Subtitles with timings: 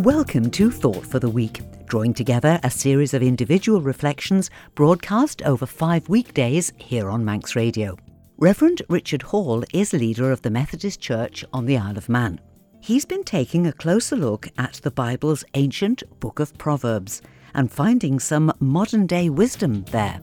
[0.00, 5.64] Welcome to Thought for the Week, drawing together a series of individual reflections broadcast over
[5.64, 7.96] five weekdays here on Manx Radio.
[8.36, 12.38] Reverend Richard Hall is leader of the Methodist Church on the Isle of Man.
[12.78, 17.22] He's been taking a closer look at the Bible's ancient book of Proverbs
[17.54, 20.20] and finding some modern day wisdom there.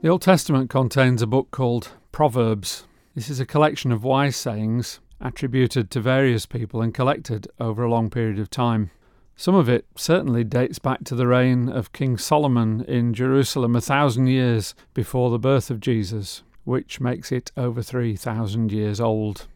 [0.00, 2.86] The Old Testament contains a book called Proverbs.
[3.14, 7.90] This is a collection of wise sayings attributed to various people and collected over a
[7.90, 8.90] long period of time.
[9.36, 13.80] Some of it certainly dates back to the reign of King Solomon in Jerusalem a
[13.80, 19.46] thousand years before the birth of Jesus, which makes it over 3,000 years old.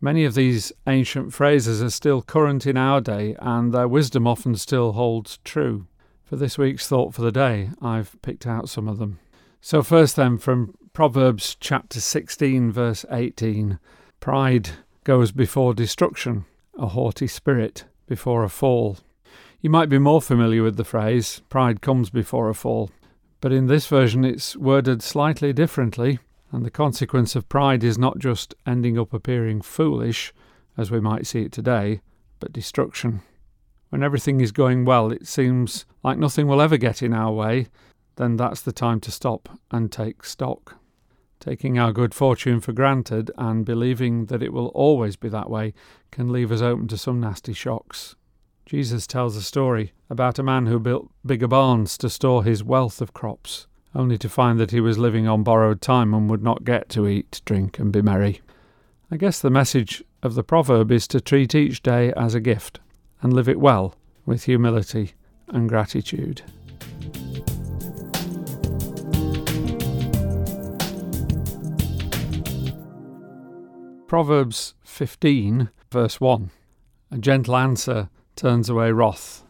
[0.00, 4.54] Many of these ancient phrases are still current in our day, and their wisdom often
[4.56, 5.86] still holds true.
[6.22, 9.18] For this week's thought for the day, I've picked out some of them.
[9.60, 13.78] So, first, then, from Proverbs chapter 16, verse 18
[14.20, 14.70] Pride
[15.06, 16.44] goes before destruction,
[16.76, 18.98] a haughty spirit before a fall.
[19.60, 22.90] You might be more familiar with the phrase, pride comes before a fall,
[23.40, 26.18] but in this version it's worded slightly differently,
[26.50, 30.34] and the consequence of pride is not just ending up appearing foolish,
[30.76, 32.00] as we might see it today,
[32.40, 33.20] but destruction.
[33.90, 37.68] When everything is going well, it seems like nothing will ever get in our way,
[38.16, 40.80] then that's the time to stop and take stock.
[41.40, 45.74] Taking our good fortune for granted and believing that it will always be that way
[46.10, 48.16] can leave us open to some nasty shocks.
[48.64, 53.00] Jesus tells a story about a man who built bigger barns to store his wealth
[53.00, 56.64] of crops, only to find that he was living on borrowed time and would not
[56.64, 58.40] get to eat, drink, and be merry.
[59.10, 62.80] I guess the message of the proverb is to treat each day as a gift
[63.22, 65.12] and live it well with humility
[65.48, 66.42] and gratitude.
[74.06, 76.50] Proverbs 15, verse 1
[77.10, 79.42] A gentle answer turns away wrath,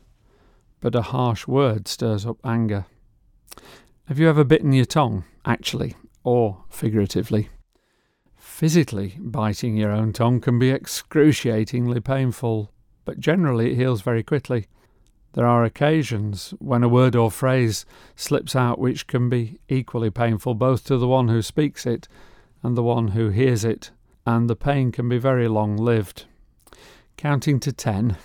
[0.80, 2.86] but a harsh word stirs up anger.
[4.06, 7.50] Have you ever bitten your tongue, actually, or figuratively?
[8.34, 12.72] Physically, biting your own tongue can be excruciatingly painful,
[13.04, 14.68] but generally it heals very quickly.
[15.34, 17.84] There are occasions when a word or phrase
[18.14, 22.08] slips out which can be equally painful both to the one who speaks it
[22.62, 23.90] and the one who hears it
[24.26, 26.24] and the pain can be very long lived.
[27.16, 28.16] Counting to ten,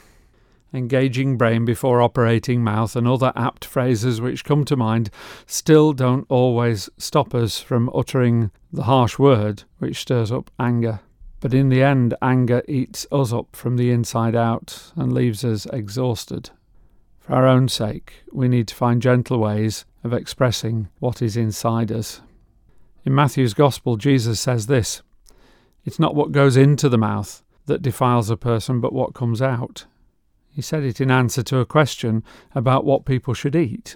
[0.74, 5.10] engaging brain before operating mouth, and other apt phrases which come to mind
[5.46, 11.00] still don't always stop us from uttering the harsh word which stirs up anger.
[11.40, 15.66] But in the end, anger eats us up from the inside out and leaves us
[15.68, 16.52] exhausted.
[17.20, 21.92] For our own sake, we need to find gentle ways of expressing what is inside
[21.92, 22.22] us.
[23.06, 25.02] In Matthew's Gospel, Jesus says this
[25.84, 29.86] it's not what goes into the mouth that defiles a person, but what comes out.
[30.50, 33.96] He said it in answer to a question about what people should eat.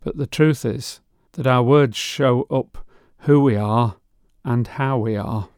[0.00, 1.00] But the truth is
[1.32, 2.84] that our words show up
[3.20, 3.96] who we are
[4.44, 5.48] and how we are.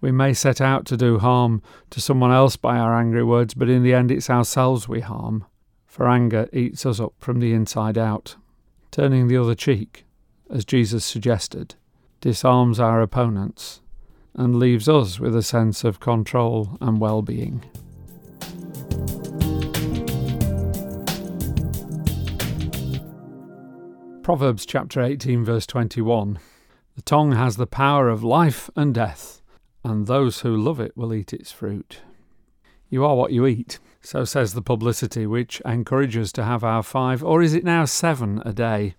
[0.00, 1.60] We may set out to do harm
[1.90, 5.44] to someone else by our angry words, but in the end it's ourselves we harm,
[5.86, 8.36] for anger eats us up from the inside out.
[8.92, 10.06] Turning the other cheek,
[10.48, 11.74] as Jesus suggested,
[12.20, 13.80] disarms our opponents
[14.38, 17.62] and leaves us with a sense of control and well being.
[24.22, 26.38] Proverbs chapter 18, verse 21
[26.94, 29.42] The tongue has the power of life and death,
[29.82, 32.00] and those who love it will eat its fruit.
[32.88, 37.24] You are what you eat, so says the publicity, which encourages to have our five,
[37.24, 38.94] or is it now seven, a day.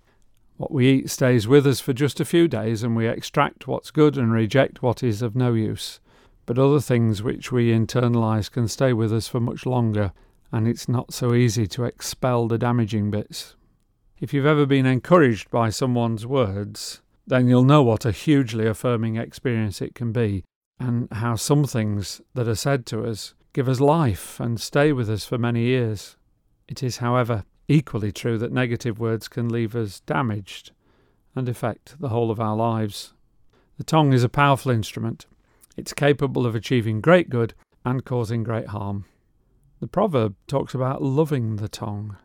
[0.60, 3.92] What we eat stays with us for just a few days, and we extract what's
[3.92, 6.02] good and reject what is of no use.
[6.46, 10.12] But other things which we internalise can stay with us for much longer,
[10.52, 13.56] and it's not so easy to expel the damaging bits.
[14.20, 19.16] If you've ever been encouraged by someone's words, then you'll know what a hugely affirming
[19.16, 20.44] experience it can be,
[20.78, 25.10] and how some things that are said to us give us life and stay with
[25.10, 26.18] us for many years.
[26.68, 30.72] It is, however, equally true that negative words can leave us damaged
[31.36, 33.14] and affect the whole of our lives.
[33.78, 35.28] The tongue is a powerful instrument.
[35.78, 37.54] It's capable of achieving great good
[37.86, 39.06] and causing great harm.
[39.80, 42.18] The proverb talks about loving the tongue.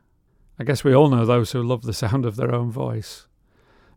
[0.59, 3.29] I guess we all know those who love the sound of their own voice.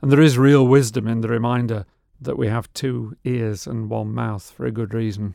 [0.02, 1.86] And there is real wisdom in the reminder
[2.20, 5.34] that we have two ears and one mouth for a good reason.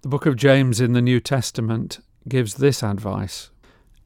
[0.00, 3.50] The book of James in the New Testament gives this advice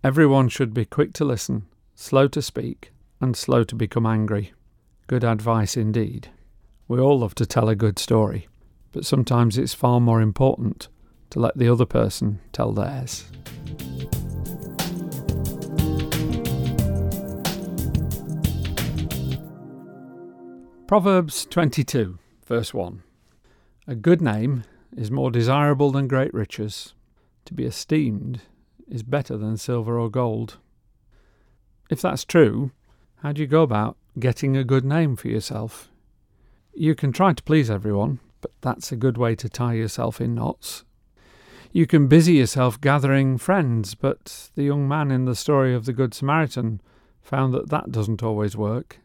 [0.04, 1.64] Everyone should be quick to listen,
[1.94, 2.92] slow to speak,
[3.22, 4.52] and slow to become angry.
[5.06, 6.28] Good advice indeed.
[6.86, 8.46] We all love to tell a good story,
[8.92, 10.88] but sometimes it's far more important
[11.30, 13.24] to let the other person tell theirs.
[20.86, 23.02] Proverbs 22, verse 1.
[23.86, 24.64] A good name
[24.94, 26.92] is more desirable than great riches.
[27.46, 28.42] To be esteemed
[28.88, 30.58] is better than silver or gold.
[31.90, 32.70] If that's true,
[33.22, 35.90] how do you go about getting a good name for yourself?
[36.74, 40.34] You can try to please everyone, but that's a good way to tie yourself in
[40.34, 40.84] knots.
[41.72, 45.92] You can busy yourself gathering friends, but the young man in the story of the
[45.92, 46.80] Good Samaritan
[47.20, 49.00] found that that doesn't always work.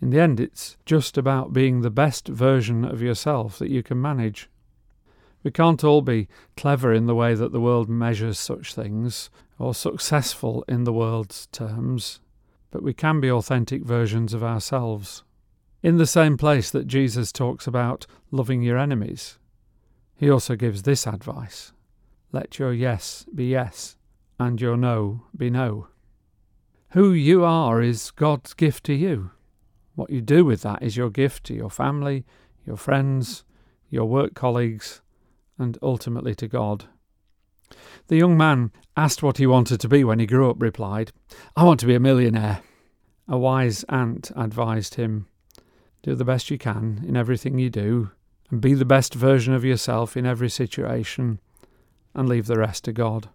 [0.00, 4.00] In the end, it's just about being the best version of yourself that you can
[4.00, 4.48] manage.
[5.42, 9.74] We can't all be clever in the way that the world measures such things, or
[9.74, 12.20] successful in the world's terms,
[12.70, 15.22] but we can be authentic versions of ourselves.
[15.82, 19.38] In the same place that Jesus talks about loving your enemies,
[20.14, 21.72] he also gives this advice
[22.32, 23.96] let your yes be yes,
[24.38, 25.88] and your no be no.
[26.90, 29.32] Who you are is God's gift to you.
[29.94, 32.24] What you do with that is your gift to your family,
[32.64, 33.44] your friends,
[33.90, 35.02] your work colleagues,
[35.60, 36.86] and ultimately to God.
[38.08, 41.12] The young man asked what he wanted to be when he grew up, replied,
[41.54, 42.62] I want to be a millionaire.
[43.28, 45.26] A wise aunt advised him,
[46.02, 48.10] Do the best you can in everything you do,
[48.50, 51.38] and be the best version of yourself in every situation,
[52.14, 53.28] and leave the rest to God.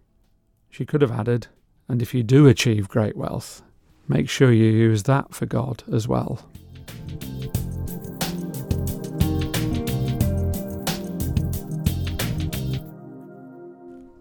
[0.68, 1.46] She could have added,
[1.88, 3.62] And if you do achieve great wealth,
[4.06, 6.46] make sure you use that for God as well.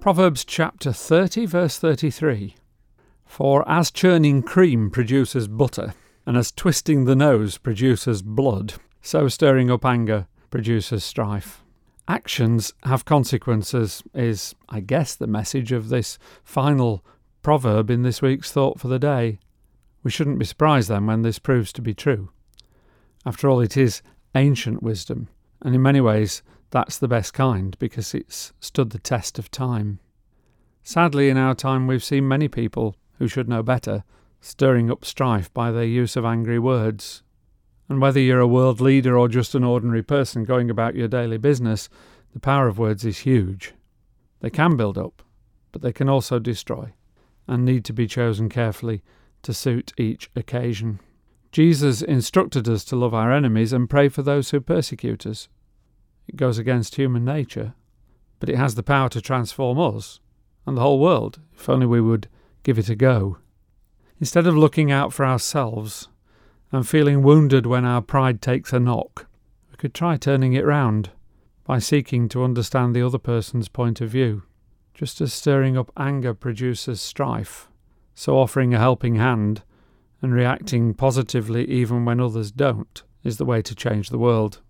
[0.06, 2.54] Proverbs chapter 30, verse 33.
[3.26, 5.96] For as churning cream produces butter,
[6.28, 11.64] and as twisting the nose produces blood, so stirring up anger produces strife.
[12.08, 17.04] Actions have consequences, is, I guess, the message of this final
[17.42, 19.40] proverb in this week's Thought for the Day.
[20.04, 22.30] We shouldn't be surprised then when this proves to be true.
[23.26, 24.04] After all, it is
[24.36, 25.30] ancient wisdom,
[25.64, 30.00] and in many ways that's the best kind because it's stood the test of time.
[30.84, 34.04] Sadly, in our time, we've seen many people who should know better
[34.40, 37.24] stirring up strife by their use of angry words.
[37.90, 41.38] And whether you're a world leader or just an ordinary person going about your daily
[41.38, 41.90] business,
[42.34, 43.74] the power of words is huge.
[44.42, 45.24] They can build up,
[45.72, 46.94] but they can also destroy,
[47.48, 49.02] and need to be chosen carefully
[49.42, 51.00] to suit each occasion.
[51.52, 55.48] Jesus instructed us to love our enemies and pray for those who persecute us.
[56.28, 57.74] It goes against human nature,
[58.40, 60.20] but it has the power to transform us
[60.66, 62.28] and the whole world, if only we would
[62.64, 63.38] give it a go.
[64.20, 66.08] Instead of looking out for ourselves
[66.72, 69.28] and feeling wounded when our pride takes a knock,
[69.70, 71.12] we could try turning it round
[71.64, 74.44] by seeking to understand the other person's point of view.
[74.94, 77.70] Just as stirring up anger produces strife,
[78.14, 79.64] so offering a helping hand
[80.22, 84.62] and reacting positively even when others don't is the way to change the world.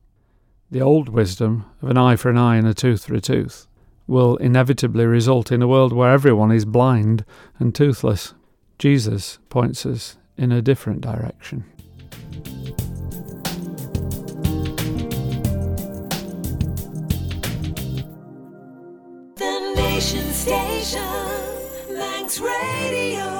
[0.72, 3.68] The old wisdom of an eye for an eye and a tooth for a tooth
[4.08, 7.24] will inevitably result in a world where everyone is blind
[7.60, 8.34] and toothless.
[8.80, 11.66] Jesus points us in a different direction.
[19.36, 21.00] The Nation Station,
[21.96, 23.35] Manx Radio.